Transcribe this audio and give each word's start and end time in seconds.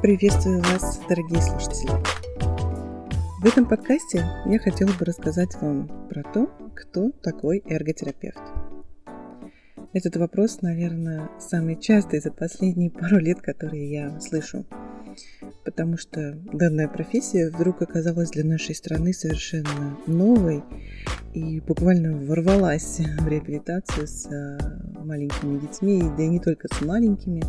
Приветствую 0.00 0.62
вас, 0.62 1.00
дорогие 1.08 1.42
слушатели! 1.42 1.90
В 3.40 3.44
этом 3.44 3.66
подкасте 3.66 4.24
я 4.46 4.58
хотела 4.60 4.92
бы 4.92 5.04
рассказать 5.04 5.56
вам 5.60 5.88
про 6.08 6.22
то, 6.22 6.46
кто 6.76 7.10
такой 7.20 7.64
эрготерапевт. 7.66 8.38
Этот 9.92 10.16
вопрос, 10.16 10.62
наверное, 10.62 11.28
самый 11.40 11.74
частый 11.80 12.20
за 12.20 12.30
последние 12.30 12.90
пару 12.90 13.18
лет, 13.18 13.40
которые 13.40 13.90
я 13.90 14.20
слышу, 14.20 14.64
потому 15.64 15.96
что 15.96 16.38
данная 16.52 16.86
профессия 16.86 17.50
вдруг 17.50 17.82
оказалась 17.82 18.30
для 18.30 18.44
нашей 18.44 18.76
страны 18.76 19.12
совершенно 19.12 19.98
новой 20.06 20.62
и 21.34 21.60
буквально 21.60 22.16
ворвалась 22.16 23.00
в 23.00 23.26
реабилитацию 23.26 24.06
с 24.06 24.26
э, 24.26 24.58
маленькими 25.04 25.58
детьми, 25.58 26.02
да 26.16 26.22
и 26.22 26.28
не 26.28 26.38
только 26.38 26.68
с 26.72 26.82
маленькими. 26.82 27.42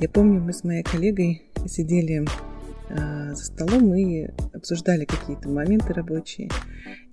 Я 0.00 0.08
помню, 0.08 0.40
мы 0.40 0.54
с 0.54 0.64
моей 0.64 0.82
коллегой 0.82 1.42
сидели 1.66 2.26
а, 2.88 3.34
за 3.34 3.44
столом 3.44 3.94
и 3.94 4.28
обсуждали 4.54 5.04
какие-то 5.04 5.50
моменты 5.50 5.92
рабочие. 5.92 6.48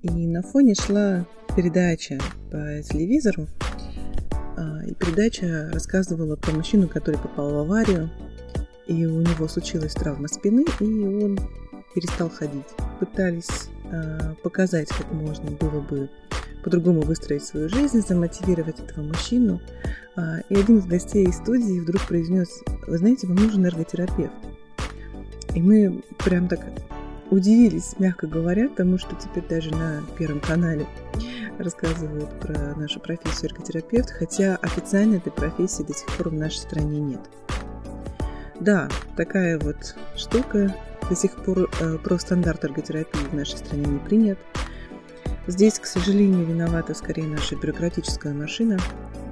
И 0.04 0.10
на 0.10 0.42
фоне 0.42 0.74
шла 0.74 1.28
передача 1.54 2.18
по 2.50 2.82
телевизору. 2.82 3.48
А, 4.56 4.86
и 4.86 4.94
передача 4.94 5.70
рассказывала 5.74 6.38
про 6.38 6.54
мужчину, 6.54 6.88
который 6.88 7.20
попал 7.20 7.52
в 7.52 7.58
аварию. 7.58 8.10
И 8.88 9.06
у 9.06 9.20
него 9.20 9.50
случилась 9.50 9.94
травма 9.94 10.30
спины, 10.30 10.64
и 10.80 10.86
он 10.86 11.38
перестал 11.94 12.30
ходить. 12.30 12.68
Пытались 13.02 13.68
а, 13.92 14.34
показать, 14.44 14.88
как 14.88 15.12
можно 15.12 15.52
было 15.52 15.82
бы 15.82 16.10
по-другому 16.68 17.00
выстроить 17.00 17.46
свою 17.46 17.70
жизнь, 17.70 18.02
замотивировать 18.06 18.82
этого 18.82 19.02
мужчину. 19.02 19.62
И 20.50 20.54
один 20.54 20.80
из 20.80 20.86
гостей 20.86 21.26
из 21.26 21.38
студии 21.38 21.80
вдруг 21.80 22.06
произнес, 22.06 22.62
вы 22.88 22.98
знаете, 22.98 23.26
вам 23.26 23.38
нужен 23.38 23.66
эрготерапевт. 23.66 24.34
И 25.56 25.62
мы 25.62 26.04
прям 26.26 26.50
так 26.50 26.60
удивились, 27.30 27.96
мягко 28.00 28.28
говоря, 28.28 28.68
тому, 28.68 28.98
что 28.98 29.16
теперь 29.16 29.48
даже 29.48 29.72
на 29.72 30.02
Первом 30.18 30.42
канале 30.42 30.86
рассказывают 31.58 32.38
про 32.42 32.76
нашу 32.76 33.00
профессию 33.00 33.52
эрготерапевт, 33.52 34.10
хотя 34.10 34.58
официально 34.58 35.16
этой 35.16 35.32
профессии 35.32 35.84
до 35.84 35.94
сих 35.94 36.08
пор 36.18 36.32
в 36.32 36.34
нашей 36.34 36.58
стране 36.58 37.00
нет. 37.00 37.22
Да, 38.60 38.90
такая 39.16 39.58
вот 39.58 39.96
штука. 40.18 40.76
До 41.08 41.16
сих 41.16 41.32
пор 41.46 41.70
э, 41.80 41.98
профстандарт 42.00 42.66
эрготерапии 42.66 43.30
в 43.32 43.34
нашей 43.34 43.58
стране 43.58 43.86
не 43.86 44.00
принят. 44.00 44.38
Здесь, 45.48 45.80
к 45.80 45.86
сожалению, 45.86 46.46
виновата 46.46 46.94
скорее 46.94 47.26
наша 47.26 47.56
бюрократическая 47.56 48.34
машина, 48.34 48.78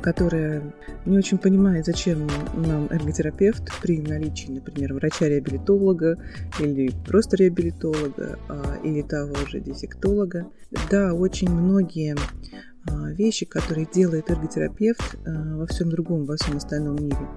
которая 0.02 0.74
не 1.06 1.18
очень 1.18 1.38
понимает, 1.38 1.86
зачем 1.86 2.26
нам 2.56 2.88
эрготерапевт 2.90 3.64
при 3.82 4.00
наличии, 4.02 4.50
например, 4.50 4.94
врача-реабилитолога 4.94 6.18
или 6.60 6.90
просто 7.06 7.36
реабилитолога 7.36 8.40
а, 8.48 8.78
или 8.82 9.02
того 9.02 9.36
же 9.48 9.60
дефектолога. 9.60 10.48
Да, 10.90 11.14
очень 11.14 11.50
многие 11.50 12.16
а, 12.88 13.12
вещи, 13.12 13.46
которые 13.46 13.86
делает 13.92 14.30
эрготерапевт 14.30 15.18
а, 15.26 15.58
во 15.58 15.68
всем 15.68 15.90
другом, 15.90 16.26
во 16.26 16.38
всем 16.38 16.56
остальном 16.56 16.96
мире, 16.96 17.28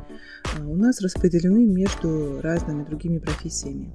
у 0.61 0.77
нас 0.77 1.01
распределены 1.01 1.67
между 1.67 2.41
разными 2.43 2.85
другими 2.85 3.19
профессиями. 3.19 3.93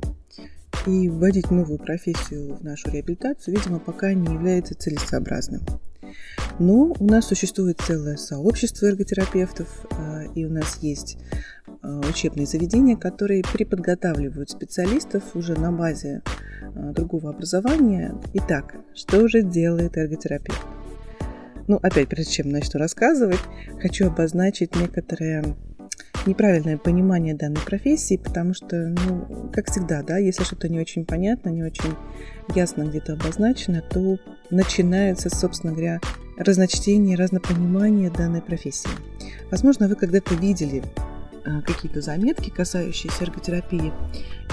И 0.85 1.09
вводить 1.09 1.49
новую 1.49 1.79
профессию 1.79 2.55
в 2.55 2.63
нашу 2.63 2.89
реабилитацию, 2.91 3.55
видимо, 3.55 3.79
пока 3.79 4.13
не 4.13 4.33
является 4.33 4.75
целесообразным. 4.75 5.61
Но 6.59 6.93
у 6.99 7.05
нас 7.05 7.27
существует 7.27 7.79
целое 7.81 8.17
сообщество 8.17 8.87
эрготерапевтов, 8.87 9.67
а, 9.91 10.23
и 10.35 10.45
у 10.45 10.49
нас 10.49 10.79
есть 10.81 11.17
а, 11.81 12.01
учебные 12.01 12.45
заведения, 12.45 12.95
которые 12.95 13.43
переподготавливают 13.43 14.49
специалистов 14.49 15.23
уже 15.35 15.53
на 15.59 15.71
базе 15.71 16.21
а, 16.75 16.91
другого 16.91 17.31
образования. 17.31 18.15
Итак, 18.33 18.75
что 18.93 19.27
же 19.27 19.41
делает 19.41 19.97
эрготерапевт? 19.97 20.61
Ну, 21.67 21.77
опять, 21.81 22.09
прежде 22.09 22.33
чем 22.33 22.49
начну 22.49 22.79
рассказывать, 22.79 23.39
хочу 23.81 24.07
обозначить 24.07 24.75
некоторые 24.75 25.55
неправильное 26.25 26.77
понимание 26.77 27.35
данной 27.35 27.61
профессии, 27.61 28.17
потому 28.17 28.53
что, 28.53 28.75
ну, 28.75 29.49
как 29.53 29.69
всегда, 29.69 30.01
да, 30.03 30.17
если 30.17 30.43
что-то 30.43 30.69
не 30.69 30.79
очень 30.79 31.05
понятно, 31.05 31.49
не 31.49 31.63
очень 31.63 31.95
ясно 32.55 32.83
где-то 32.83 33.13
обозначено, 33.13 33.81
то 33.81 34.17
начинается, 34.49 35.29
собственно 35.29 35.73
говоря, 35.73 35.99
разночтение, 36.37 37.17
разнопонимание 37.17 38.09
данной 38.09 38.41
профессии. 38.41 38.89
Возможно, 39.51 39.87
вы 39.87 39.95
когда-то 39.95 40.35
видели 40.35 40.83
а, 41.45 41.61
какие-то 41.61 42.01
заметки, 42.01 42.49
касающиеся 42.49 43.25
эрготерапии, 43.25 43.93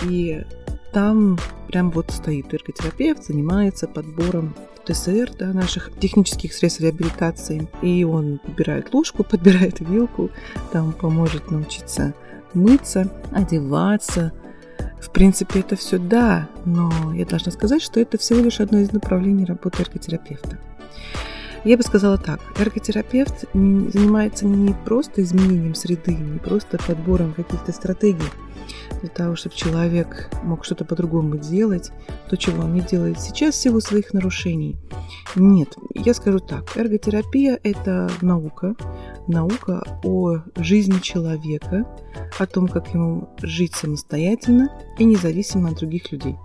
и 0.08 0.44
там 0.92 1.38
прям 1.68 1.90
вот 1.90 2.10
стоит 2.10 2.52
эрготерапевт, 2.52 3.24
занимается 3.24 3.86
подбором 3.86 4.54
ТСР, 4.84 5.32
да, 5.38 5.52
наших 5.52 5.90
технических 5.98 6.52
средств 6.52 6.80
реабилитации. 6.80 7.68
И 7.82 8.04
он 8.04 8.38
подбирает 8.38 8.92
ложку, 8.92 9.24
подбирает 9.30 9.80
вилку, 9.80 10.30
там 10.72 10.92
поможет 10.92 11.50
научиться 11.50 12.14
мыться, 12.54 13.10
одеваться. 13.32 14.32
В 15.00 15.10
принципе, 15.10 15.60
это 15.60 15.76
все 15.76 15.98
да, 15.98 16.48
но 16.64 17.12
я 17.14 17.24
должна 17.24 17.52
сказать, 17.52 17.82
что 17.82 18.00
это 18.00 18.18
всего 18.18 18.40
лишь 18.40 18.60
одно 18.60 18.78
из 18.78 18.92
направлений 18.92 19.44
работы 19.44 19.82
эрготерапевта. 19.82 20.58
Я 21.62 21.76
бы 21.76 21.82
сказала 21.82 22.16
так, 22.16 22.40
эрготерапевт 22.58 23.44
занимается 23.52 24.46
не 24.46 24.72
просто 24.72 25.22
изменением 25.22 25.74
среды, 25.74 26.14
не 26.14 26.38
просто 26.38 26.78
подбором 26.78 27.34
каких-то 27.34 27.70
стратегий, 27.72 28.30
для 29.00 29.08
того, 29.10 29.36
чтобы 29.36 29.54
человек 29.54 30.30
мог 30.42 30.64
что-то 30.64 30.84
по-другому 30.84 31.36
делать, 31.36 31.90
то, 32.28 32.36
чего 32.36 32.64
он 32.64 32.72
не 32.72 32.80
делает 32.80 33.20
сейчас 33.20 33.54
в 33.54 33.58
силу 33.58 33.80
своих 33.80 34.14
нарушений. 34.14 34.78
Нет, 35.36 35.76
я 35.94 36.14
скажу 36.14 36.38
так, 36.38 36.76
эрготерапия– 36.76 37.58
это 37.62 38.10
наука, 38.22 38.74
наука 39.26 39.82
о 40.02 40.38
жизни 40.56 40.98
человека, 41.00 41.86
о 42.38 42.46
том, 42.46 42.68
как 42.68 42.88
ему 42.94 43.28
жить 43.42 43.74
самостоятельно 43.74 44.70
и 44.98 45.04
независимо 45.04 45.70
от 45.70 45.78
других 45.78 46.10
людей. 46.10 46.36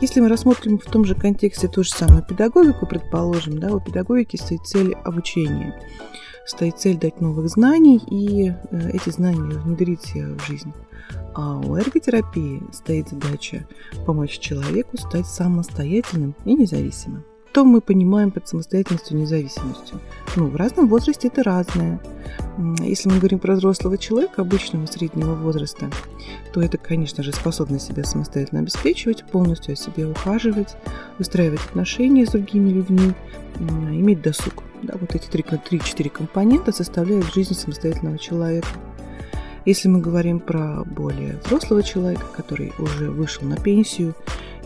Если 0.00 0.20
мы 0.20 0.28
рассмотрим 0.28 0.78
в 0.78 0.84
том 0.84 1.04
же 1.04 1.14
контексте 1.14 1.68
ту 1.68 1.82
же 1.82 1.90
самую 1.90 2.24
педагогику, 2.24 2.86
предположим, 2.86 3.58
да, 3.58 3.72
у 3.74 3.80
педагогики 3.80 4.36
стоит 4.36 4.66
цель 4.66 4.94
обучения 5.04 5.74
стоит 6.46 6.78
цель 6.78 6.98
дать 6.98 7.20
новых 7.20 7.48
знаний 7.48 7.96
и 8.10 8.50
э, 8.50 8.90
эти 8.92 9.10
знания 9.10 9.58
внедрить 9.58 10.12
в 10.14 10.46
жизнь. 10.46 10.72
А 11.34 11.58
у 11.58 11.76
эрготерапии 11.76 12.62
стоит 12.72 13.08
задача 13.08 13.66
помочь 14.06 14.38
человеку 14.38 14.96
стать 14.96 15.26
самостоятельным 15.26 16.34
и 16.44 16.54
независимым. 16.54 17.24
Что 17.54 17.64
мы 17.64 17.80
понимаем 17.80 18.32
под 18.32 18.48
самостоятельностью 18.48 19.16
и 19.16 19.20
независимостью? 19.20 20.00
Ну, 20.34 20.48
в 20.48 20.56
разном 20.56 20.88
возрасте 20.88 21.28
это 21.28 21.44
разное. 21.44 22.00
Если 22.80 23.08
мы 23.08 23.18
говорим 23.18 23.38
про 23.38 23.54
взрослого 23.54 23.96
человека, 23.96 24.42
обычного 24.42 24.86
среднего 24.86 25.36
возраста, 25.36 25.88
то 26.52 26.60
это, 26.60 26.78
конечно 26.78 27.22
же, 27.22 27.30
способность 27.30 27.86
себя 27.86 28.02
самостоятельно 28.02 28.62
обеспечивать, 28.62 29.22
полностью 29.30 29.74
о 29.74 29.76
себе 29.76 30.04
ухаживать, 30.04 30.74
выстраивать 31.18 31.60
отношения 31.60 32.26
с 32.26 32.30
другими 32.30 32.70
людьми, 32.70 33.12
иметь 33.60 34.20
досуг. 34.20 34.64
Да, 34.82 34.94
вот 35.00 35.14
эти 35.14 35.28
три-четыре 35.28 36.10
компонента 36.10 36.72
составляют 36.72 37.32
жизнь 37.32 37.54
самостоятельного 37.54 38.18
человека. 38.18 38.66
Если 39.64 39.86
мы 39.86 40.00
говорим 40.00 40.40
про 40.40 40.82
более 40.84 41.38
взрослого 41.44 41.84
человека, 41.84 42.26
который 42.36 42.72
уже 42.80 43.12
вышел 43.12 43.46
на 43.46 43.54
пенсию 43.54 44.16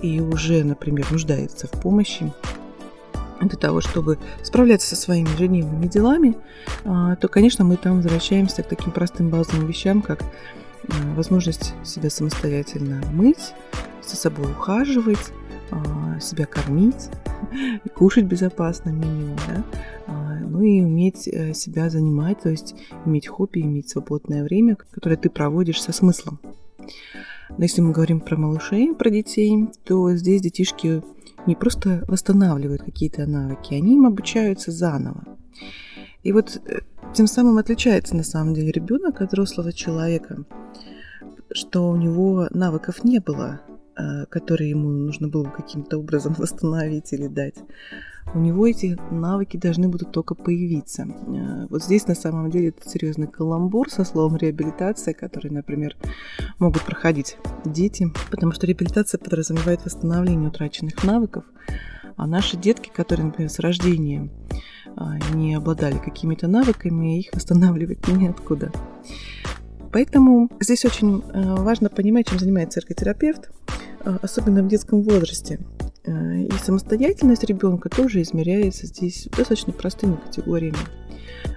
и 0.01 0.21
уже, 0.21 0.65
например, 0.65 1.07
нуждается 1.11 1.67
в 1.67 1.73
помощи 1.73 2.33
для 3.41 3.59
того, 3.59 3.81
чтобы 3.81 4.19
справляться 4.43 4.89
со 4.89 4.97
своими 4.97 5.29
ежедневными 5.29 5.87
делами, 5.87 6.37
а, 6.85 7.17
то, 7.17 7.29
конечно, 7.29 7.65
мы 7.65 7.77
там 7.77 7.97
возвращаемся 7.97 8.63
к 8.63 8.69
таким 8.69 8.93
простым 8.93 9.31
базовым 9.31 9.67
вещам, 9.67 10.03
как 10.03 10.23
а, 10.23 11.15
возможность 11.15 11.75
себя 11.85 12.11
самостоятельно 12.11 13.03
мыть, 13.13 13.55
за 14.03 14.17
собой 14.17 14.51
ухаживать, 14.53 15.33
а, 15.71 16.19
себя 16.21 16.47
кормить, 16.47 17.11
кушать 17.95 18.25
безопасно 18.25 18.91
минимум, 18.91 19.37
да, 19.47 19.65
ну 20.59 20.63
и 20.63 20.81
уметь 20.81 21.29
э, 21.29 21.55
себя 21.55 21.89
занимать, 21.89 22.41
то 22.41 22.49
есть 22.49 22.75
иметь 23.05 23.29
хобби, 23.29 23.61
иметь 23.61 23.91
свободное 23.91 24.43
время, 24.43 24.77
которое 24.77 25.17
ты 25.17 25.31
проводишь 25.31 25.81
со 25.81 25.93
смыслом. 25.93 26.41
Но 27.51 27.65
если 27.65 27.81
мы 27.81 27.93
говорим 27.93 28.21
про 28.21 28.37
малышей, 28.37 28.95
про 28.95 29.11
детей, 29.11 29.69
то 29.85 30.15
здесь 30.15 30.43
детишки 30.43 31.03
не 31.49 31.57
просто 31.57 32.05
восстанавливают 32.07 32.83
какие-то 32.83 33.27
навыки, 33.27 33.75
они 33.75 33.95
им 33.95 34.07
обучаются 34.07 34.71
заново. 34.71 35.25
И 36.23 36.33
вот 36.33 36.61
э, 36.67 36.81
тем 37.15 37.27
самым 37.27 37.57
отличается 37.57 38.15
на 38.15 38.23
самом 38.23 38.55
деле 38.55 38.71
ребенок 38.71 39.23
от 39.23 39.33
взрослого 39.33 39.73
человека, 39.73 40.45
что 41.51 41.89
у 41.89 41.97
него 41.97 42.49
навыков 42.51 43.03
не 43.03 43.19
было, 43.19 43.63
которые 44.31 44.71
ему 44.71 44.89
нужно 44.89 45.29
было 45.29 45.45
бы 45.45 45.51
каким-то 45.51 45.99
образом 45.99 46.35
восстановить 46.39 47.13
или 47.13 47.27
дать, 47.27 47.57
у 48.35 48.39
него 48.39 48.67
эти 48.67 48.97
навыки 49.11 49.57
должны 49.57 49.89
будут 49.89 50.13
только 50.13 50.35
появиться. 50.35 51.05
Э, 51.05 51.67
вот 51.71 51.83
здесь 51.83 52.07
на 52.07 52.15
самом 52.15 52.51
деле 52.51 52.69
это 52.69 52.89
серьезный 52.89 53.27
каламбур 53.27 53.91
со 53.91 54.05
словом 54.05 54.37
реабилитация, 54.37 55.15
который, 55.15 55.51
например, 55.51 55.97
могут 56.59 56.83
проходить 56.83 57.39
дети, 57.65 58.13
потому 58.31 58.53
что 58.53 58.67
реабилитация 58.67 59.19
подразумевает 59.19 59.85
восстановление 59.85 60.49
утраченных 60.49 61.03
навыков, 61.05 61.45
а 62.17 62.27
наши 62.27 62.57
детки, 62.57 62.91
которые, 62.95 63.27
например, 63.27 63.51
с 63.51 63.59
рождения 63.61 64.29
а, 64.97 65.19
не 65.35 65.55
обладали 65.55 65.99
какими-то 65.99 66.49
навыками, 66.49 67.21
их 67.21 67.33
восстанавливать 67.33 68.07
неоткуда. 68.09 68.73
Поэтому 69.93 70.51
здесь 70.61 70.85
очень 70.85 71.23
э, 71.33 71.55
важно 71.57 71.89
понимать, 71.89 72.29
чем 72.29 72.39
занимается 72.39 72.81
эрготерапевт, 72.81 73.51
э, 74.05 74.19
особенно 74.23 74.63
в 74.63 74.69
детском 74.69 75.03
возрасте. 75.03 75.61
Э, 76.05 76.43
и 76.43 76.53
самостоятельность 76.63 77.45
ребенка 77.45 77.89
тоже 77.89 78.21
измеряется 78.23 78.87
здесь 78.87 79.29
достаточно 79.37 79.73
простыми 79.73 80.17
категориями. 80.17 80.77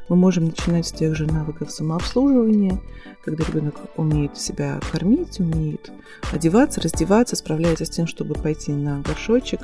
Мы 0.08 0.16
можем 0.16 0.46
начинать 0.46 0.88
с 0.88 0.92
тех 0.92 1.16
же 1.16 1.26
навыков 1.26 1.72
самообслуживания, 1.72 2.80
когда 3.24 3.44
ребенок 3.46 3.76
умеет 3.98 4.38
себя 4.38 4.80
кормить, 4.92 5.40
умеет 5.40 5.92
одеваться, 6.32 6.82
раздеваться, 6.82 7.36
справляется 7.36 7.86
с 7.86 7.90
тем, 7.90 8.08
чтобы 8.08 8.36
пойти 8.36 8.74
на 8.74 9.00
горшочек, 9.02 9.62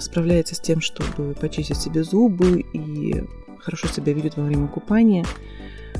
справляется 0.00 0.54
с 0.54 0.60
тем, 0.60 0.82
чтобы 0.82 1.34
почистить 1.34 1.78
себе 1.78 2.04
зубы 2.04 2.64
и 2.74 3.24
хорошо 3.60 3.88
себя 3.88 4.12
ведет 4.12 4.36
во 4.36 4.44
время 4.44 4.68
купания. 4.68 5.24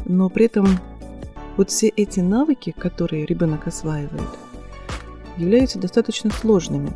Но 0.05 0.29
при 0.29 0.47
этом 0.47 0.67
вот 1.57 1.71
все 1.71 1.89
эти 1.89 2.21
навыки, 2.21 2.75
которые 2.77 3.27
ребенок 3.27 3.67
осваивает, 3.67 4.29
являются 5.37 5.79
достаточно 5.79 6.31
сложными. 6.31 6.93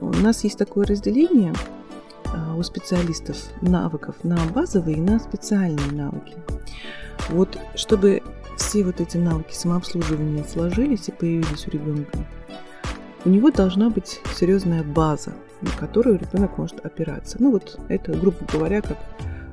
У 0.00 0.10
нас 0.22 0.44
есть 0.44 0.58
такое 0.58 0.86
разделение 0.86 1.54
а, 2.26 2.54
у 2.56 2.62
специалистов 2.62 3.36
навыков 3.60 4.16
на 4.22 4.38
базовые 4.54 4.98
и 4.98 5.00
на 5.00 5.18
специальные 5.18 5.92
навыки. 5.92 6.36
Вот 7.30 7.58
чтобы 7.74 8.22
все 8.56 8.84
вот 8.84 9.00
эти 9.00 9.16
навыки 9.16 9.52
самообслуживания 9.52 10.44
сложились 10.44 11.08
и 11.08 11.12
появились 11.12 11.66
у 11.66 11.70
ребенка, 11.70 12.26
у 13.24 13.28
него 13.28 13.50
должна 13.50 13.90
быть 13.90 14.20
серьезная 14.34 14.82
база, 14.82 15.34
на 15.60 15.70
которую 15.70 16.18
ребенок 16.18 16.58
может 16.58 16.84
опираться. 16.84 17.36
Ну 17.40 17.50
вот 17.50 17.78
это, 17.88 18.12
грубо 18.12 18.38
говоря, 18.52 18.82
как 18.82 18.98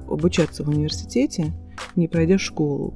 обучаться 0.08 0.64
в 0.64 0.70
университете, 0.70 1.52
не 1.96 2.08
пройдя 2.08 2.38
школу 2.38 2.94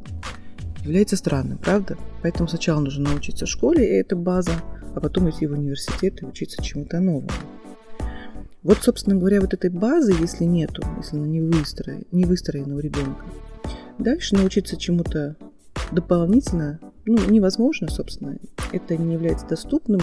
является 0.88 1.18
странным, 1.18 1.58
правда? 1.58 1.98
Поэтому 2.22 2.48
сначала 2.48 2.80
нужно 2.80 3.10
научиться 3.12 3.46
в 3.46 3.50
школе, 3.50 3.86
и 3.86 4.00
это 4.00 4.16
база, 4.16 4.54
а 4.96 5.00
потом 5.00 5.30
идти 5.30 5.46
в 5.46 5.52
университет 5.52 6.22
и 6.22 6.26
учиться 6.26 6.64
чему-то 6.64 7.00
новому. 7.00 7.30
Вот, 8.64 8.80
собственно 8.82 9.16
говоря, 9.16 9.42
вот 9.42 9.54
этой 9.54 9.70
базы, 9.70 10.14
если 10.20 10.44
нету, 10.44 10.82
если 10.98 11.18
она 11.18 11.28
не, 11.28 11.42
выстроена, 11.42 12.04
не 12.12 12.26
выстроена 12.26 12.76
у 12.76 12.80
ребенка, 12.80 13.24
дальше 13.98 14.36
научиться 14.36 14.78
чему-то 14.78 15.36
дополнительно, 15.92 16.80
ну, 17.06 17.18
невозможно, 17.30 17.88
собственно. 17.90 18.38
Это 18.72 18.98
не 18.98 19.14
является 19.14 19.48
доступным, 19.48 20.02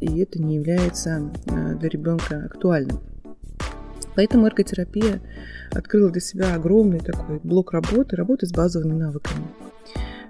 и 0.00 0.18
это 0.18 0.42
не 0.42 0.56
является 0.56 1.30
э, 1.46 1.74
для 1.76 1.88
ребенка 1.88 2.44
актуальным. 2.44 3.00
Поэтому 4.16 4.46
эрготерапия 4.46 5.20
открыла 5.72 6.10
для 6.10 6.20
себя 6.20 6.54
огромный 6.54 7.00
такой 7.00 7.40
блок 7.42 7.72
работы, 7.72 8.16
работы 8.16 8.46
с 8.46 8.52
базовыми 8.52 8.92
навыками. 8.92 9.46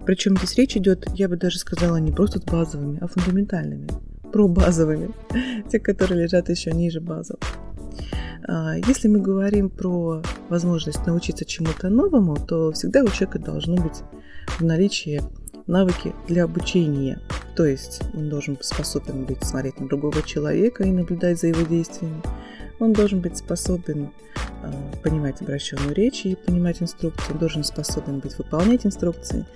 Причем 0.06 0.37
здесь 0.37 0.56
речь 0.56 0.77
идет, 0.77 1.06
я 1.15 1.29
бы 1.29 1.37
даже 1.37 1.59
сказала, 1.59 1.97
не 1.97 2.12
просто 2.12 2.39
с 2.39 2.43
базовыми, 2.43 2.99
а 3.01 3.06
фундаментальными, 3.06 3.89
про 4.33 4.49
базовыми, 4.49 5.11
те, 5.71 5.79
которые 5.79 6.23
лежат 6.23 6.49
еще 6.51 6.73
ниже 6.73 7.01
базовых. 7.01 7.41
А, 8.47 8.75
если 8.87 9.09
мы 9.09 9.21
говорим 9.21 9.71
про 9.71 10.23
возможность 10.49 11.06
научиться 11.06 11.45
чему-то 11.45 11.89
новому, 11.89 12.37
то 12.37 12.73
всегда 12.73 13.03
у 13.03 13.09
человека 13.09 13.39
должно 13.39 13.77
быть 13.77 14.03
в 14.59 14.65
наличии 14.65 15.23
навыки 15.67 16.12
для 16.29 16.45
обучения. 16.45 17.21
То 17.56 17.65
есть 17.65 18.03
он 18.12 18.29
должен 18.29 18.55
быть 18.55 18.67
способен 18.67 19.25
быть 19.25 19.43
смотреть 19.45 19.81
на 19.81 19.89
другого 19.89 20.23
человека 20.23 20.85
и 20.85 20.93
наблюдать 20.93 21.41
за 21.41 21.49
его 21.49 21.62
действиями. 21.62 22.21
Он 22.81 22.93
должен 22.93 23.21
быть 23.21 23.39
способен 23.39 24.11
э, 24.62 24.73
понимать 25.03 25.41
обращенную 25.41 25.95
речь 25.95 26.27
и 26.27 26.35
понимать 26.35 26.83
инструкции. 26.83 27.33
Он 27.33 27.39
должен 27.39 27.65
способен 27.65 28.19
быть 28.19 28.37
выполнять 28.37 28.85
инструкции. 28.85 29.47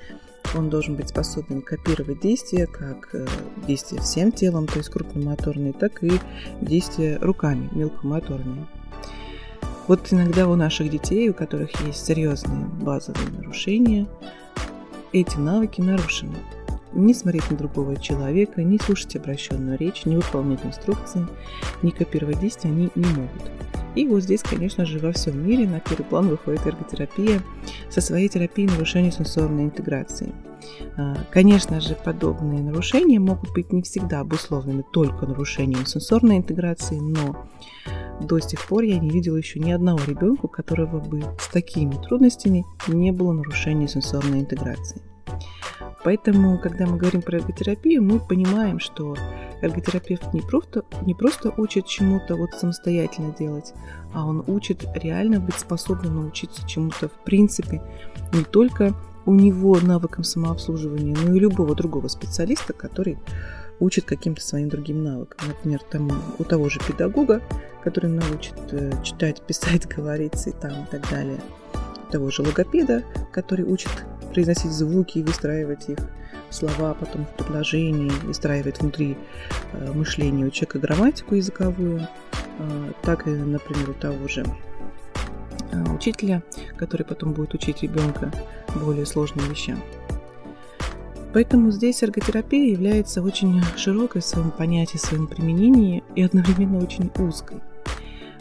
Он 0.55 0.71
должен 0.71 0.97
быть 0.97 1.11
способен 1.11 1.63
копировать 1.63 2.21
действия, 2.21 2.67
как 2.67 3.15
э, 3.15 3.27
действия 3.67 4.01
всем 4.01 4.33
телом, 4.33 4.67
то 4.67 4.79
есть 4.79 4.89
крупномоторные, 4.89 5.73
так 5.73 6.03
и 6.03 6.13
действия 6.61 7.19
руками, 7.21 7.69
мелкомоторные. 7.73 8.67
Вот 9.87 10.13
иногда 10.13 10.49
у 10.49 10.55
наших 10.55 10.91
детей, 10.91 11.31
у 11.31 11.35
которых 11.35 11.71
есть 11.87 12.05
серьезные 12.05 12.67
базовые 12.67 13.29
нарушения, 13.31 14.07
эти 15.13 15.37
навыки 15.37 15.81
нарушены. 15.81 16.37
Не 16.93 17.15
смотреть 17.15 17.51
на 17.51 17.57
другого 17.57 17.97
человека, 17.97 18.63
не 18.63 18.79
слушать 18.79 19.17
обращенную 19.17 19.79
речь, 19.79 20.07
не 20.07 20.17
выполнять 20.17 20.65
инструкции, 20.65 21.27
не 21.83 21.91
копировать 21.91 22.41
действия 22.41 22.71
они 22.71 22.91
не 22.95 23.07
могут. 23.07 23.51
И 23.95 24.07
вот 24.07 24.23
здесь, 24.23 24.43
конечно 24.43 24.87
же, 24.87 24.99
во 24.99 25.13
всем 25.13 25.47
мире 25.47 25.67
на 25.67 25.81
первый 25.81 26.05
план 26.05 26.29
выходит 26.29 26.67
эрготерапия 26.67 27.43
со 27.91 28.01
своей 28.01 28.29
терапией 28.29 28.71
нарушений 28.71 29.11
сенсорной 29.11 29.65
интеграции. 29.65 30.33
А, 30.97 31.17
конечно 31.31 31.81
же, 31.81 31.97
подобные 31.97 32.63
нарушения 32.63 33.19
могут 33.19 33.53
быть 33.53 33.73
не 33.73 33.83
всегда 33.83 34.21
обусловлены 34.21 34.85
только 34.93 35.27
нарушением 35.27 35.87
сенсорной 35.87 36.39
интеграции, 36.39 36.99
но 37.01 37.49
до 38.21 38.39
сих 38.41 38.67
пор 38.67 38.83
я 38.83 38.99
не 38.99 39.11
видела 39.11 39.37
еще 39.37 39.59
ни 39.59 39.71
одного 39.71 40.01
ребенка, 40.07 40.47
у 40.47 40.49
которого 40.49 41.01
бы 41.01 41.23
с 41.41 41.49
такими 41.49 41.95
трудностями 41.95 42.65
не 42.87 43.13
было 43.13 43.33
нарушения 43.33 43.89
сенсорной 43.89 44.41
интеграции. 44.41 45.01
Поэтому, 46.09 46.57
когда 46.57 46.87
мы 46.87 46.97
говорим 46.97 47.21
про 47.21 47.37
эрготерапию, 47.37 48.03
мы 48.03 48.19
понимаем, 48.19 48.81
что 48.81 49.15
эрготерапевт 49.61 50.33
не 50.33 50.41
просто, 50.41 50.83
не 51.03 51.15
просто 51.15 51.53
учит 51.59 51.85
чему-то 51.85 52.35
вот 52.37 52.53
самостоятельно 52.55 53.35
делать, 53.39 53.75
а 54.15 54.25
он 54.25 54.43
учит 54.47 54.87
реально 54.95 55.39
быть 55.39 55.59
способным 55.59 56.15
научиться 56.15 56.67
чему-то 56.67 57.11
в 57.11 57.25
принципе 57.27 57.83
не 58.33 58.43
только 58.43 58.95
у 59.27 59.35
него 59.35 59.79
навыкам 59.83 60.25
самообслуживания, 60.25 61.15
но 61.15 61.35
и 61.35 61.41
любого 61.41 61.75
другого 61.75 62.09
специалиста, 62.09 62.73
который 62.73 63.19
учит 63.79 64.07
каким-то 64.07 64.41
своим 64.41 64.71
другим 64.71 65.05
навыкам. 65.05 65.49
Например, 65.49 65.83
там 65.91 66.11
у 66.39 66.43
того 66.43 66.71
же 66.71 66.81
педагога, 66.89 67.43
который 67.85 68.09
научит 68.09 68.55
э, 68.71 68.93
читать, 69.05 69.43
писать, 69.43 69.87
говорить 69.95 70.47
и 70.47 70.53
там 70.53 70.85
и 70.85 70.87
так 70.91 71.07
далее. 71.11 71.41
У 72.09 72.11
того 72.11 72.31
же 72.31 72.41
логопеда, 72.41 73.05
который 73.31 73.67
учит 73.67 73.91
произносить 74.29 74.73
звуки 74.73 75.19
и 75.19 75.23
выстраивать 75.23 75.89
их 75.89 75.99
слова 76.51 76.95
потом 76.95 77.25
в 77.25 77.31
предложении, 77.37 78.11
выстраивает 78.25 78.81
внутри 78.81 79.17
э, 79.73 79.93
мышления 79.93 80.47
у 80.47 80.51
человека 80.51 80.79
грамматику 80.79 81.35
языковую, 81.35 82.09
э, 82.59 82.93
так 83.03 83.27
и, 83.27 83.31
например, 83.31 83.91
у 83.91 83.95
того 83.95 84.29
же 84.29 84.45
э, 85.73 85.85
учителя, 85.95 86.43
который 86.77 87.05
потом 87.05 87.33
будет 87.33 87.55
учить 87.55 87.83
ребенка 87.83 88.33
более 88.75 89.07
сложным 89.07 89.49
вещам. 89.51 89.79
Поэтому 91.35 91.71
здесь 91.71 92.03
эрготерапия 92.03 92.73
является 92.73 93.23
очень 93.23 93.63
широкой 93.77 94.23
в 94.23 94.25
своем 94.25 94.51
понятии, 94.51 94.97
в 94.97 95.01
своем 95.01 95.27
применении 95.27 96.03
и 96.15 96.23
одновременно 96.23 96.79
очень 96.83 97.11
узкой. 97.19 97.61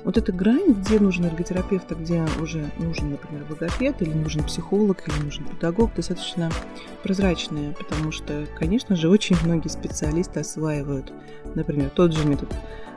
Вот 0.07 0.17
эта 0.17 0.31
грань, 0.31 0.71
где 0.71 1.01
нужен 1.01 1.25
эрготерапевт, 1.25 1.91
а 1.91 1.95
где 1.95 2.25
уже 2.41 2.71
нужен, 2.77 3.09
например, 3.09 3.45
логопед, 3.49 4.01
или 4.01 4.13
нужен 4.13 4.41
психолог, 4.41 5.05
или 5.05 5.21
нужен 5.21 5.43
педагог, 5.43 5.93
достаточно 5.95 6.49
прозрачная, 7.03 7.73
потому 7.73 8.13
что, 8.13 8.47
конечно 8.57 8.95
же, 8.95 9.09
очень 9.09 9.35
многие 9.43 9.67
специалисты 9.67 10.39
осваивают, 10.39 11.11
например, 11.55 11.89
тот 11.89 12.13
же 12.13 12.25
метод 12.25 12.47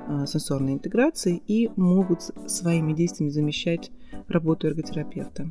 а, 0.06 0.24
сенсорной 0.24 0.74
интеграции 0.74 1.42
и 1.48 1.72
могут 1.74 2.30
своими 2.46 2.92
действиями 2.92 3.32
замещать 3.32 3.90
работу 4.28 4.68
эрготерапевта. 4.68 5.50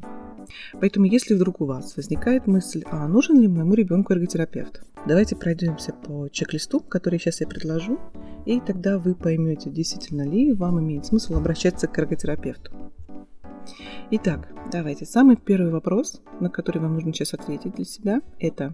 Поэтому, 0.79 1.05
если 1.05 1.33
вдруг 1.33 1.61
у 1.61 1.65
вас 1.65 1.95
возникает 1.95 2.47
мысль, 2.47 2.83
а 2.91 3.07
нужен 3.07 3.39
ли 3.39 3.47
моему 3.47 3.73
ребенку 3.73 4.13
эрготерапевт, 4.13 4.81
давайте 5.07 5.35
пройдемся 5.35 5.93
по 5.93 6.27
чек-листу, 6.29 6.79
который 6.79 7.19
сейчас 7.19 7.41
я 7.41 7.47
предложу, 7.47 7.99
и 8.45 8.59
тогда 8.59 8.97
вы 8.97 9.15
поймете, 9.15 9.69
действительно 9.69 10.27
ли 10.27 10.53
вам 10.53 10.79
имеет 10.79 11.05
смысл 11.05 11.35
обращаться 11.35 11.87
к 11.87 11.97
эрготерапевту. 11.97 12.71
Итак, 14.11 14.47
давайте. 14.71 15.05
Самый 15.05 15.35
первый 15.35 15.71
вопрос, 15.71 16.21
на 16.39 16.49
который 16.49 16.81
вам 16.81 16.95
нужно 16.95 17.13
сейчас 17.13 17.33
ответить 17.33 17.75
для 17.75 17.85
себя, 17.85 18.21
это 18.39 18.73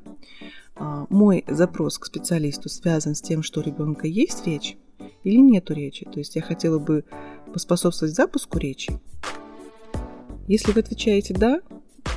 а, 0.76 1.06
мой 1.10 1.44
запрос 1.48 1.98
к 1.98 2.06
специалисту 2.06 2.70
связан 2.70 3.16
с 3.16 3.22
тем, 3.22 3.44
что 3.44 3.60
у 3.60 3.64
ребенка 3.64 4.08
есть 4.08 4.46
речь 4.48 4.78
или 5.24 5.38
нету 5.38 5.74
речи. 5.74 6.06
То 6.06 6.20
есть 6.20 6.36
я 6.36 6.42
хотела 6.42 6.80
бы 6.80 7.04
поспособствовать 7.54 8.16
запуску 8.16 8.58
речи 8.60 9.00
если 10.48 10.72
вы 10.72 10.82
отвечаете 10.82 11.34
«да», 11.34 11.62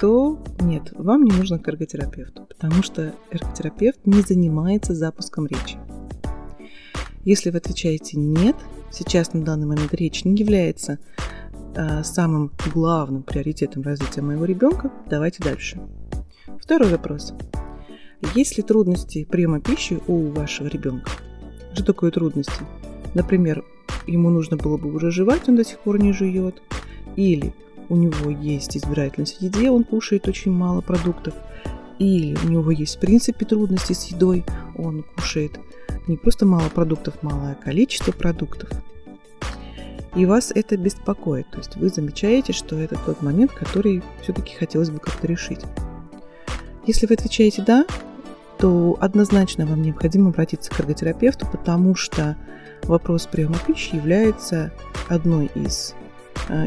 то 0.01 0.39
нет, 0.61 0.93
вам 0.95 1.25
не 1.25 1.33
нужно 1.33 1.59
к 1.59 1.69
эрготерапевту, 1.69 2.45
потому 2.45 2.83
что 2.83 3.15
эрготерапевт 3.31 4.07
не 4.07 4.21
занимается 4.21 4.95
запуском 4.95 5.47
речи. 5.47 5.79
Если 7.25 7.51
вы 7.51 7.59
отвечаете 7.59 8.19
«нет», 8.19 8.57
сейчас 8.91 9.33
на 9.33 9.43
данный 9.43 9.67
момент 9.67 9.93
речь 9.95 10.25
не 10.25 10.37
является 10.37 10.99
э, 11.75 12.03
самым 12.05 12.53
главным 12.73 13.23
приоритетом 13.23 13.83
развития 13.83 14.23
моего 14.23 14.45
ребенка, 14.45 14.93
давайте 15.09 15.43
дальше. 15.43 15.81
Второй 16.61 16.91
вопрос. 16.91 17.33
Есть 18.35 18.57
ли 18.57 18.63
трудности 18.63 19.25
приема 19.25 19.61
пищи 19.61 19.99
у 20.07 20.27
вашего 20.31 20.67
ребенка? 20.67 21.11
Что 21.73 21.85
такое 21.85 22.11
трудности? 22.11 22.65
Например, 23.15 23.65
ему 24.07 24.31
нужно 24.31 24.57
было 24.57 24.77
бы 24.77 24.93
уже 24.93 25.11
жевать, 25.11 25.49
он 25.49 25.57
до 25.57 25.65
сих 25.65 25.79
пор 25.79 26.01
не 26.01 26.13
жует. 26.13 26.63
Или 27.17 27.55
у 27.89 27.97
него 27.97 28.31
есть 28.31 28.77
избирательность 28.77 29.39
в 29.39 29.43
еде, 29.43 29.71
он 29.71 29.85
кушает 29.85 30.29
очень 30.29 30.53
мало 30.53 30.81
продуктов. 30.81 31.35
Или 31.99 32.37
у 32.45 32.49
него 32.49 32.71
есть 32.71 32.97
в 32.97 33.01
принципе 33.01 33.45
трудности 33.45 33.93
с 33.93 34.05
едой, 34.07 34.45
он 34.77 35.05
кушает 35.17 35.59
не 36.07 36.17
просто 36.17 36.47
мало 36.47 36.69
продуктов, 36.69 37.23
малое 37.23 37.55
количество 37.55 38.13
продуктов. 38.13 38.71
И 40.15 40.25
вас 40.27 40.53
это 40.55 40.77
беспокоит. 40.77 41.51
То 41.51 41.59
есть 41.59 41.77
вы 41.77 41.89
замечаете, 41.89 42.53
что 42.53 42.77
это 42.77 42.97
тот 43.05 43.21
момент, 43.23 43.53
который 43.53 44.03
все-таки 44.23 44.55
хотелось 44.55 44.91
бы 44.91 44.99
как-то 44.99 45.27
решить. 45.27 45.61
Если 46.87 47.07
вы 47.07 47.15
отвечаете 47.15 47.63
«да», 47.63 47.85
то 48.59 48.97
однозначно 49.01 49.67
вам 49.67 49.83
необходимо 49.83 50.31
обратиться 50.31 50.71
к 50.71 50.81
эрготерапевту, 50.81 51.47
потому 51.47 51.95
что 51.95 52.37
вопрос 52.85 53.27
приема 53.27 53.57
пищи 53.65 53.95
является 53.95 54.73
одной 55.09 55.51
из 55.55 55.95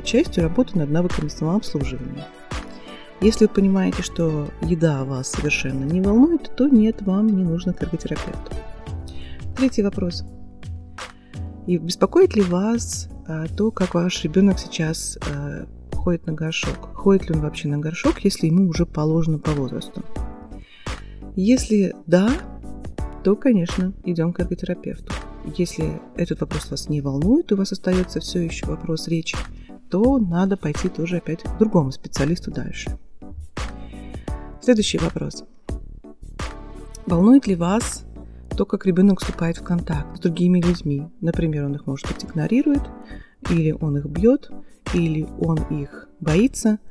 частью 0.03 0.43
работы 0.43 0.77
над 0.77 0.89
навыками 0.89 1.27
самообслуживания. 1.27 2.25
Если 3.21 3.45
вы 3.45 3.53
понимаете, 3.53 4.01
что 4.01 4.49
еда 4.63 5.03
вас 5.03 5.29
совершенно 5.29 5.83
не 5.85 6.01
волнует, 6.01 6.55
то 6.55 6.67
нет, 6.67 7.03
вам 7.03 7.27
не 7.27 7.43
нужно 7.43 7.73
к 7.73 7.83
эрготерапевту. 7.83 8.51
Третий 9.55 9.83
вопрос. 9.83 10.23
И 11.67 11.77
беспокоит 11.77 12.35
ли 12.35 12.41
вас 12.41 13.09
а, 13.27 13.45
то, 13.47 13.69
как 13.69 13.93
ваш 13.93 14.23
ребенок 14.23 14.57
сейчас 14.57 15.19
а, 15.29 15.67
ходит 15.93 16.25
на 16.25 16.33
горшок? 16.33 16.95
Ходит 16.95 17.29
ли 17.29 17.35
он 17.35 17.41
вообще 17.41 17.67
на 17.67 17.77
горшок, 17.77 18.19
если 18.21 18.47
ему 18.47 18.67
уже 18.67 18.87
положено 18.87 19.37
по 19.37 19.51
возрасту? 19.51 20.03
Если 21.35 21.95
да, 22.07 22.31
то, 23.23 23.35
конечно, 23.35 23.93
идем 24.03 24.33
к 24.33 24.39
эрготерапевту. 24.39 25.13
Если 25.57 26.01
этот 26.15 26.41
вопрос 26.41 26.71
вас 26.71 26.89
не 26.89 27.01
волнует, 27.01 27.51
у 27.51 27.55
вас 27.55 27.71
остается 27.71 28.19
все 28.19 28.39
еще 28.39 28.65
вопрос 28.65 29.07
речи, 29.07 29.37
то 29.91 30.17
надо 30.17 30.57
пойти 30.57 30.89
тоже 30.89 31.17
опять 31.17 31.43
к 31.43 31.57
другому 31.57 31.91
специалисту 31.91 32.49
дальше. 32.49 32.97
Следующий 34.61 34.97
вопрос. 34.97 35.43
Волнует 37.05 37.45
ли 37.45 37.55
вас 37.55 38.05
то, 38.57 38.65
как 38.65 38.85
ребенок 38.85 39.19
вступает 39.19 39.57
в 39.57 39.63
контакт 39.63 40.17
с 40.17 40.19
другими 40.19 40.59
людьми? 40.59 41.07
Например, 41.19 41.65
он 41.65 41.75
их, 41.75 41.85
может 41.85 42.07
быть, 42.07 42.23
игнорирует, 42.23 42.81
или 43.49 43.71
он 43.71 43.97
их 43.97 44.05
бьет, 44.05 44.49
или 44.93 45.27
он 45.39 45.57
их 45.69 46.07
боится– 46.19 46.79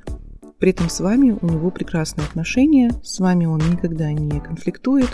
при 0.61 0.73
этом 0.73 0.90
с 0.90 1.00
вами 1.00 1.38
у 1.40 1.47
него 1.47 1.71
прекрасные 1.71 2.26
отношения, 2.26 2.92
с 3.02 3.19
вами 3.19 3.47
он 3.47 3.61
никогда 3.71 4.12
не 4.12 4.40
конфликтует, 4.40 5.09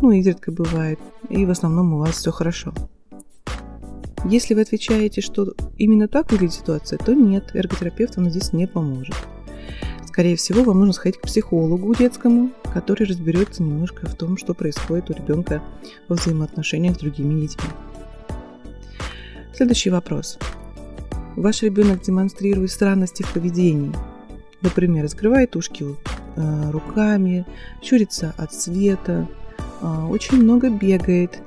ну, 0.00 0.10
изредка 0.10 0.50
бывает, 0.50 0.98
и 1.28 1.46
в 1.46 1.50
основном 1.50 1.94
у 1.94 1.98
вас 1.98 2.16
все 2.16 2.32
хорошо. 2.32 2.74
Если 4.24 4.54
вы 4.54 4.60
отвечаете, 4.60 5.20
что 5.20 5.54
именно 5.78 6.08
так 6.08 6.30
выглядит 6.30 6.54
ситуация, 6.54 6.98
то 6.98 7.12
нет, 7.14 7.50
эрготерапевт 7.54 8.16
вам 8.16 8.30
здесь 8.30 8.52
не 8.52 8.66
поможет. 8.66 9.16
Скорее 10.06 10.36
всего, 10.36 10.62
вам 10.62 10.78
нужно 10.78 10.92
сходить 10.92 11.18
к 11.18 11.22
психологу 11.22 11.94
детскому, 11.94 12.50
который 12.72 13.06
разберется 13.06 13.62
немножко 13.62 14.06
в 14.06 14.14
том, 14.14 14.36
что 14.36 14.54
происходит 14.54 15.10
у 15.10 15.14
ребенка 15.14 15.62
во 16.08 16.16
взаимоотношениях 16.16 16.96
с 16.96 16.98
другими 16.98 17.40
детьми. 17.40 17.70
Следующий 19.54 19.90
вопрос. 19.90 20.38
Ваш 21.36 21.62
ребенок 21.62 22.02
демонстрирует 22.02 22.70
странности 22.70 23.22
в 23.22 23.32
поведении– 23.32 23.92
Например, 24.62 25.02
раскрывает 25.04 25.56
ушки 25.56 25.84
э, 26.36 26.70
руками, 26.70 27.44
щурится 27.82 28.32
от 28.38 28.54
света, 28.54 29.28
э, 29.80 30.06
очень 30.08 30.40
много 30.40 30.70
бегает, 30.70 31.40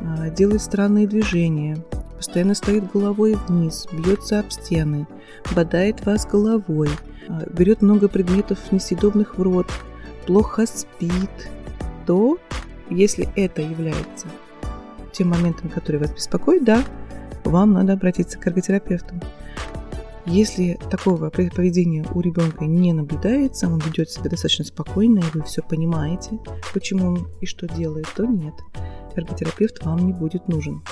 э, 0.00 0.34
делает 0.34 0.62
странные 0.62 1.06
движения, 1.06 1.84
постоянно 2.22 2.54
стоит 2.54 2.88
головой 2.92 3.36
вниз, 3.48 3.88
бьется 3.90 4.38
об 4.38 4.52
стены, 4.52 5.08
бодает 5.56 6.06
вас 6.06 6.24
головой, 6.24 6.88
берет 7.50 7.82
много 7.82 8.06
предметов 8.06 8.70
несъедобных 8.70 9.38
в 9.38 9.42
рот, 9.42 9.66
плохо 10.24 10.64
спит, 10.66 11.50
то, 12.06 12.38
если 12.90 13.28
это 13.34 13.60
является 13.60 14.28
тем 15.10 15.30
моментом, 15.30 15.68
который 15.68 15.96
вас 15.96 16.12
беспокоит, 16.12 16.62
да, 16.62 16.84
вам 17.42 17.72
надо 17.72 17.94
обратиться 17.94 18.38
к 18.38 18.46
эрготерапевту. 18.46 19.16
Если 20.24 20.78
такого 20.92 21.28
поведения 21.30 22.06
у 22.14 22.20
ребенка 22.20 22.66
не 22.66 22.92
наблюдается, 22.92 23.66
он 23.66 23.80
ведет 23.80 24.10
себя 24.10 24.30
достаточно 24.30 24.64
спокойно, 24.64 25.18
и 25.18 25.36
вы 25.36 25.42
все 25.42 25.60
понимаете, 25.60 26.38
почему 26.72 27.08
он 27.08 27.28
и 27.40 27.46
что 27.46 27.66
делает, 27.66 28.06
то 28.14 28.24
нет, 28.24 28.54
эрготерапевт 29.16 29.84
вам 29.84 30.06
не 30.06 30.12
будет 30.12 30.46
нужен. 30.46 30.84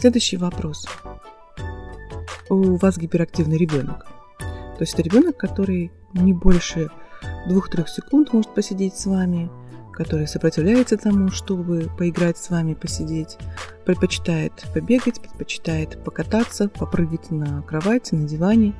Следующий 0.00 0.38
вопрос. 0.38 0.86
У 2.48 2.76
вас 2.76 2.96
гиперактивный 2.96 3.58
ребенок. 3.58 4.06
То 4.38 4.78
есть 4.80 4.94
это 4.94 5.02
ребенок, 5.02 5.36
который 5.36 5.92
не 6.14 6.32
больше 6.32 6.88
2-3 7.46 7.86
секунд 7.86 8.32
может 8.32 8.54
посидеть 8.54 8.96
с 8.96 9.04
вами, 9.04 9.50
который 9.92 10.26
сопротивляется 10.26 10.96
тому, 10.96 11.28
чтобы 11.28 11.90
поиграть 11.98 12.38
с 12.38 12.48
вами, 12.48 12.72
посидеть, 12.72 13.36
предпочитает 13.84 14.52
побегать, 14.72 15.20
предпочитает 15.20 16.02
покататься, 16.02 16.70
попрыгать 16.70 17.30
на 17.30 17.60
кровати, 17.60 18.14
на 18.14 18.26
диване. 18.26 18.74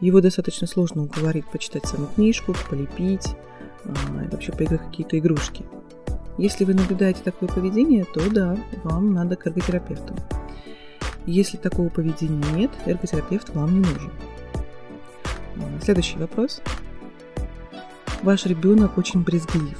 Его 0.00 0.20
достаточно 0.20 0.66
сложно 0.66 1.04
уговорить 1.04 1.46
почитать 1.46 1.86
саму 1.86 2.08
книжку, 2.08 2.56
полепить, 2.68 3.36
а, 3.84 3.92
вообще 4.32 4.50
поиграть 4.50 4.82
какие-то 4.82 5.16
игрушки. 5.16 5.64
Если 6.38 6.64
вы 6.64 6.74
наблюдаете 6.74 7.22
такое 7.22 7.48
поведение, 7.48 8.04
то 8.04 8.30
да, 8.30 8.56
вам 8.84 9.12
надо 9.12 9.36
к 9.36 9.46
эрготерапевту. 9.46 10.14
Если 11.26 11.56
такого 11.56 11.88
поведения 11.88 12.42
нет, 12.52 12.70
эрготерапевт 12.86 13.50
вам 13.50 13.74
не 13.74 13.80
нужен. 13.80 14.10
Следующий 15.82 16.18
вопрос. 16.18 16.62
Ваш 18.22 18.46
ребенок 18.46 18.96
очень 18.98 19.22
брезглив 19.22 19.78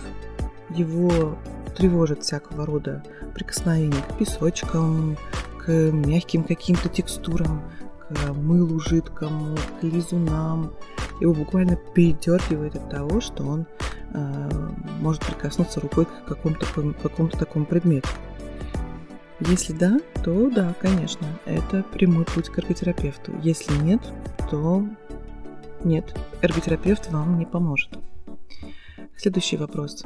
его 0.75 1.37
тревожит 1.77 2.23
всякого 2.23 2.67
рода 2.67 3.03
прикосновения 3.35 4.03
к 4.09 4.19
песочкам, 4.19 5.17
к 5.59 5.69
мягким 5.69 6.45
каким-то 6.45 6.89
текстурам, 6.89 7.63
к 8.09 8.33
мылу 8.33 8.81
жидкому, 8.81 9.57
к 9.81 9.83
лизунам. 9.83 10.73
Его 11.21 11.35
буквально 11.35 11.77
передергивает 11.77 12.77
от 12.77 12.91
того, 12.91 13.21
что 13.21 13.45
он 13.45 13.67
может 15.01 15.25
прикоснуться 15.25 15.81
рукой 15.81 16.07
к 16.07 16.25
какому-то, 16.27 16.67
какому-то 17.03 17.39
такому 17.39 17.67
предмету. 17.67 18.09
Если 19.41 19.73
да, 19.73 19.99
то 20.23 20.51
да, 20.51 20.75
конечно, 20.81 21.27
это 21.47 21.83
прямой 21.83 22.25
путь 22.27 22.51
к 22.51 22.59
эрготерапевту. 22.59 23.33
Если 23.43 23.75
нет, 23.83 24.01
то 24.51 24.85
нет, 25.83 26.15
эрготерапевт 26.43 27.11
вам 27.11 27.39
не 27.39 27.47
поможет. 27.47 27.91
Следующий 29.17 29.57
вопрос 29.57 30.05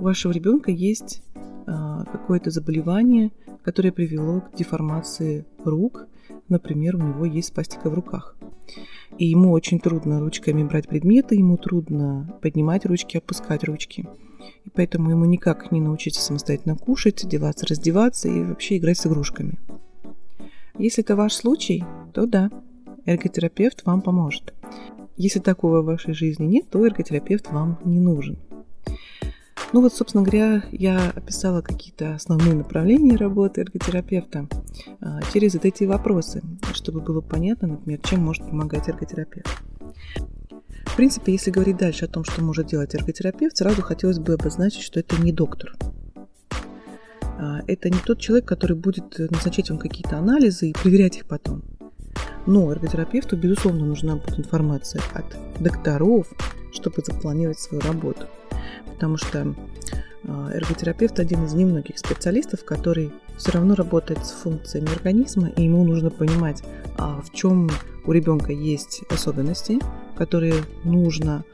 у 0.00 0.04
вашего 0.04 0.32
ребенка 0.32 0.70
есть 0.70 1.22
а, 1.66 2.04
какое-то 2.04 2.50
заболевание, 2.50 3.30
которое 3.62 3.92
привело 3.92 4.40
к 4.40 4.56
деформации 4.56 5.44
рук. 5.64 6.06
Например, 6.48 6.96
у 6.96 7.00
него 7.00 7.26
есть 7.26 7.48
спастика 7.48 7.90
в 7.90 7.94
руках. 7.94 8.34
И 9.20 9.26
ему 9.26 9.50
очень 9.50 9.80
трудно 9.80 10.18
ручками 10.18 10.64
брать 10.64 10.88
предметы, 10.88 11.34
ему 11.34 11.58
трудно 11.58 12.38
поднимать 12.40 12.86
ручки, 12.86 13.18
опускать 13.18 13.64
ручки. 13.64 14.08
И 14.64 14.70
поэтому 14.70 15.10
ему 15.10 15.26
никак 15.26 15.70
не 15.70 15.82
научиться 15.82 16.22
самостоятельно 16.22 16.74
кушать, 16.74 17.22
одеваться, 17.22 17.66
раздеваться 17.66 18.30
и 18.30 18.42
вообще 18.42 18.78
играть 18.78 18.96
с 18.96 19.06
игрушками. 19.06 19.58
Если 20.78 21.04
это 21.04 21.16
ваш 21.16 21.34
случай, 21.34 21.84
то 22.14 22.24
да, 22.24 22.50
эрготерапевт 23.04 23.84
вам 23.84 24.00
поможет. 24.00 24.54
Если 25.18 25.38
такого 25.38 25.82
в 25.82 25.84
вашей 25.84 26.14
жизни 26.14 26.46
нет, 26.46 26.70
то 26.70 26.86
эрготерапевт 26.86 27.52
вам 27.52 27.78
не 27.84 28.00
нужен. 28.00 28.38
Ну 29.72 29.82
вот, 29.82 29.94
собственно 29.94 30.24
говоря, 30.24 30.64
я 30.72 31.10
описала 31.10 31.62
какие-то 31.62 32.14
основные 32.14 32.54
направления 32.54 33.14
работы 33.14 33.60
эрготерапевта 33.60 34.48
а, 35.00 35.20
через 35.32 35.54
вот 35.54 35.64
эти 35.64 35.84
вопросы, 35.84 36.42
чтобы 36.72 37.00
было 37.00 37.20
понятно, 37.20 37.68
например, 37.68 38.00
чем 38.02 38.20
может 38.20 38.44
помогать 38.44 38.88
эрготерапевт. 38.88 39.48
В 40.86 40.96
принципе, 40.96 41.32
если 41.32 41.52
говорить 41.52 41.76
дальше 41.76 42.06
о 42.06 42.08
том, 42.08 42.24
что 42.24 42.42
может 42.42 42.66
делать 42.66 42.96
эрготерапевт, 42.96 43.56
сразу 43.56 43.80
хотелось 43.80 44.18
бы 44.18 44.34
обозначить, 44.34 44.82
что 44.82 44.98
это 44.98 45.22
не 45.22 45.30
доктор. 45.30 45.76
А, 47.22 47.60
это 47.68 47.90
не 47.90 47.98
тот 48.04 48.18
человек, 48.18 48.46
который 48.46 48.76
будет 48.76 49.20
назначать 49.30 49.70
вам 49.70 49.78
какие-то 49.78 50.18
анализы 50.18 50.70
и 50.70 50.72
проверять 50.72 51.18
их 51.18 51.26
потом. 51.26 51.62
Но 52.44 52.72
эрготерапевту, 52.72 53.36
безусловно, 53.36 53.84
нужна 53.86 54.16
будет 54.16 54.36
информация 54.36 55.02
от 55.14 55.26
докторов, 55.62 56.26
чтобы 56.72 57.02
запланировать 57.06 57.60
свою 57.60 57.80
работу– 57.82 58.26
потому 58.86 59.16
что 59.16 59.54
э, 60.24 60.50
эрготерапевт 60.54 61.18
один 61.20 61.44
из 61.44 61.54
немногих 61.54 61.98
специалистов, 61.98 62.64
который 62.64 63.12
все 63.36 63.52
равно 63.52 63.74
работает 63.74 64.24
с 64.24 64.30
функциями 64.30 64.92
организма, 64.94 65.48
и 65.48 65.64
ему 65.64 65.84
нужно 65.84 66.10
понимать, 66.10 66.62
а, 66.98 67.22
в 67.22 67.32
чем 67.32 67.70
у 68.04 68.12
ребенка 68.12 68.52
есть 68.52 69.02
особенности, 69.10 69.78
которые 70.16 70.54
нужно 70.84 71.44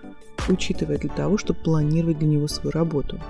учитывать 0.49 1.00
для 1.00 1.11
того, 1.11 1.38
чтобы 1.38 1.61
планировать 1.61 2.18
для 2.18 2.28
него 2.28 2.49
свою 2.49 2.73
работу. 2.73 3.21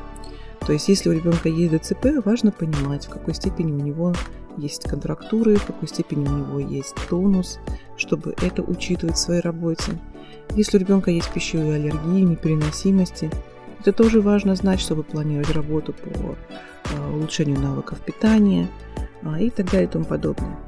То 0.66 0.72
есть, 0.72 0.88
если 0.88 1.10
у 1.10 1.12
ребенка 1.12 1.48
есть 1.48 1.72
ДЦП, 1.72 2.24
важно 2.24 2.50
понимать, 2.50 3.06
в 3.06 3.10
какой 3.10 3.34
степени 3.34 3.72
у 3.72 3.84
него 3.84 4.14
есть 4.56 4.88
контрактуры, 4.88 5.56
в 5.56 5.66
какой 5.66 5.86
степени 5.88 6.26
у 6.26 6.32
него 6.32 6.58
есть 6.58 6.94
тонус, 7.08 7.60
чтобы 7.96 8.34
это 8.42 8.62
учитывать 8.62 9.16
в 9.16 9.20
своей 9.20 9.40
работе. 9.40 9.92
Если 10.54 10.76
у 10.76 10.80
ребенка 10.80 11.10
есть 11.10 11.30
пищевые 11.32 11.76
аллергии, 11.76 12.22
непереносимости, 12.22 13.30
это 13.80 13.92
тоже 13.92 14.21
важно 14.21 14.54
знать, 14.54 14.80
чтобы 14.80 15.02
планировать 15.02 15.50
работу 15.50 15.92
по 15.92 16.37
а, 16.95 17.11
улучшению 17.12 17.61
навыков 17.61 18.00
питания 18.00 18.68
а, 19.23 19.40
и 19.40 19.50
так 19.50 19.71
далее 19.71 19.88
и 19.88 19.90
тому 19.90 20.04
подобное. 20.04 20.59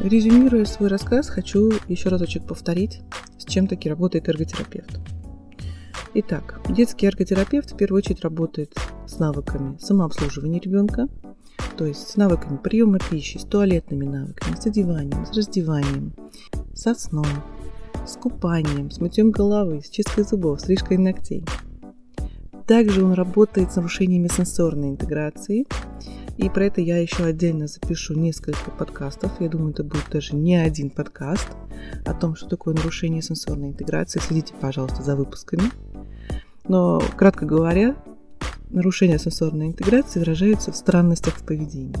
Резюмируя 0.00 0.64
свой 0.66 0.88
рассказ, 0.88 1.28
хочу 1.28 1.72
еще 1.88 2.10
разочек 2.10 2.46
повторить, 2.46 3.00
с 3.38 3.44
чем 3.44 3.66
таки 3.66 3.88
работает 3.88 4.28
эрготерапевт. 4.28 5.00
Итак, 6.14 6.60
детский 6.68 7.06
эрготерапевт 7.06 7.72
в 7.72 7.76
первую 7.76 7.98
очередь 7.98 8.22
работает 8.22 8.74
с 9.06 9.18
навыками 9.18 9.76
самообслуживания 9.78 10.60
ребенка, 10.60 11.08
то 11.76 11.86
есть 11.86 12.08
с 12.08 12.16
навыками 12.16 12.56
приема 12.56 12.98
пищи, 12.98 13.38
с 13.38 13.44
туалетными 13.44 14.06
навыками, 14.06 14.56
с 14.56 14.66
одеванием, 14.66 15.26
с 15.26 15.36
раздеванием, 15.36 16.14
со 16.74 16.94
сном, 16.94 17.26
с 18.06 18.16
купанием, 18.16 18.90
с 18.90 19.00
мытьем 19.00 19.30
головы, 19.30 19.82
с 19.82 19.90
чисткой 19.90 20.24
зубов, 20.24 20.60
стрижкой 20.60 20.98
ногтей. 20.98 21.44
Также 22.66 23.04
он 23.04 23.12
работает 23.12 23.72
с 23.72 23.76
нарушениями 23.76 24.28
сенсорной 24.28 24.90
интеграции, 24.90 25.66
и 26.36 26.50
про 26.50 26.66
это 26.66 26.80
я 26.80 26.98
еще 26.98 27.24
отдельно 27.24 27.66
запишу 27.66 28.14
несколько 28.14 28.70
подкастов. 28.70 29.40
Я 29.40 29.48
думаю, 29.48 29.70
это 29.70 29.84
будет 29.84 30.04
даже 30.10 30.36
не 30.36 30.56
один 30.56 30.90
подкаст 30.90 31.48
о 32.04 32.12
том, 32.12 32.36
что 32.36 32.48
такое 32.48 32.74
нарушение 32.74 33.22
сенсорной 33.22 33.68
интеграции. 33.68 34.20
Следите, 34.20 34.52
пожалуйста, 34.60 35.02
за 35.02 35.16
выпусками. 35.16 35.70
Но, 36.68 37.00
кратко 37.16 37.46
говоря, 37.46 37.96
нарушение 38.68 39.18
сенсорной 39.18 39.68
интеграции 39.68 40.18
выражается 40.18 40.72
в 40.72 40.76
странностях 40.76 41.36
в 41.36 41.46
поведении. 41.46 41.96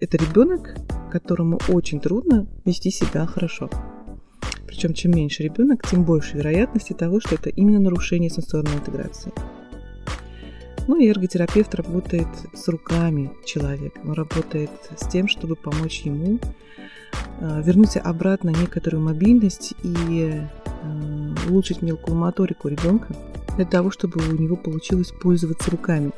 Это 0.00 0.16
ребенок, 0.16 0.76
которому 1.10 1.58
очень 1.68 2.00
трудно 2.00 2.46
вести 2.64 2.90
себя 2.90 3.26
хорошо. 3.26 3.68
Причем 4.70 4.94
чем 4.94 5.10
меньше 5.10 5.42
ребенок, 5.42 5.84
тем 5.84 6.04
больше 6.04 6.36
вероятности 6.36 6.92
того, 6.92 7.18
что 7.18 7.34
это 7.34 7.50
именно 7.50 7.80
нарушение 7.80 8.30
сенсорной 8.30 8.74
интеграции. 8.74 9.32
Ну 10.86 10.96
и 10.96 11.08
эрготерапевт 11.08 11.74
работает 11.74 12.28
с 12.54 12.68
руками 12.68 13.32
человека. 13.44 14.00
Он 14.04 14.12
работает 14.12 14.70
с 14.96 15.08
тем, 15.08 15.26
чтобы 15.26 15.56
помочь 15.56 16.02
ему 16.02 16.38
э, 17.40 17.62
вернуть 17.64 17.96
обратно 17.96 18.50
некоторую 18.50 19.02
мобильность 19.02 19.74
и 19.82 20.40
э, 20.40 21.34
улучшить 21.48 21.82
мелкую 21.82 22.16
моторику 22.16 22.68
ребенка 22.68 23.08
для 23.56 23.64
того, 23.64 23.90
чтобы 23.90 24.20
у 24.20 24.40
него 24.40 24.54
получилось 24.54 25.10
пользоваться 25.20 25.72
руками. 25.72 26.12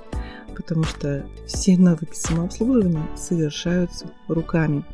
Потому 0.54 0.84
что 0.84 1.24
все 1.46 1.78
навыки 1.78 2.14
самообслуживания 2.14 3.06
совершаются 3.16 4.10
руками. 4.28 4.84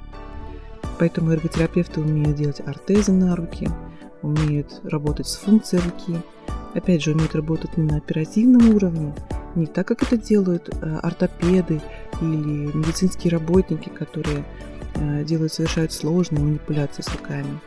Поэтому 0.98 1.32
эрготерапевты 1.32 2.00
умеют 2.00 2.36
делать 2.36 2.60
ортезы 2.60 3.12
на 3.12 3.36
руки, 3.36 3.68
умеют 4.22 4.80
работать 4.84 5.28
с 5.28 5.36
функцией 5.36 5.82
руки, 5.84 6.20
опять 6.74 7.02
же, 7.02 7.12
умеют 7.12 7.34
работать 7.34 7.76
не 7.76 7.84
на 7.84 7.96
оперативном 7.98 8.74
уровне, 8.74 9.14
не 9.54 9.66
так, 9.66 9.86
как 9.86 10.02
это 10.02 10.16
делают 10.16 10.68
э, 10.68 10.98
ортопеды 11.02 11.80
или 12.20 12.76
медицинские 12.76 13.32
работники, 13.32 13.88
которые 13.88 14.44
э, 14.94 15.24
делают, 15.24 15.52
совершают 15.52 15.92
сложные 15.92 16.42
манипуляции 16.42 17.02
с 17.02 17.08
руками, 17.08 17.60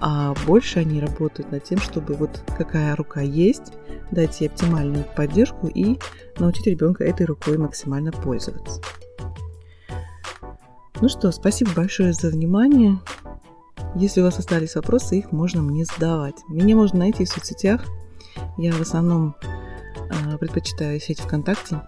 а 0.00 0.34
больше 0.46 0.80
они 0.80 1.00
работают 1.00 1.50
над 1.50 1.64
тем, 1.64 1.78
чтобы 1.78 2.14
вот 2.14 2.42
какая 2.56 2.94
рука 2.96 3.20
есть, 3.20 3.72
дать 4.10 4.40
ей 4.40 4.48
оптимальную 4.48 5.04
поддержку 5.16 5.66
и 5.66 5.98
научить 6.38 6.66
ребенка 6.66 7.04
этой 7.04 7.26
рукой 7.26 7.58
максимально 7.58 8.12
пользоваться. 8.12 8.80
Ну 11.02 11.10
что, 11.10 11.30
спасибо 11.30 11.72
большое 11.72 12.14
за 12.14 12.30
внимание. 12.30 12.98
Если 13.94 14.22
у 14.22 14.24
вас 14.24 14.38
остались 14.38 14.76
вопросы, 14.76 15.18
их 15.18 15.30
можно 15.30 15.60
мне 15.60 15.84
задавать. 15.84 16.36
Меня 16.48 16.74
можно 16.74 17.00
найти 17.00 17.24
в 17.24 17.28
соцсетях. 17.28 17.84
Я 18.56 18.72
в 18.72 18.80
основном 18.80 19.34
э, 19.44 20.38
предпочитаю 20.38 20.98
сеть 20.98 21.20
ВКонтакте. 21.20 21.82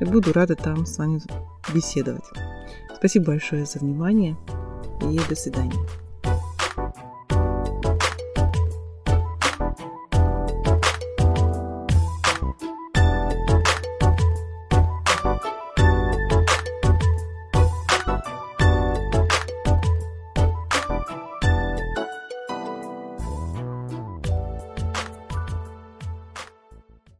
И 0.00 0.04
буду 0.04 0.32
рада 0.32 0.56
там 0.56 0.86
с 0.86 0.96
вами 0.96 1.20
беседовать. 1.74 2.24
Спасибо 2.96 3.26
большое 3.26 3.66
за 3.66 3.78
внимание 3.78 4.36
и 5.02 5.20
до 5.28 5.34
свидания. 5.34 6.03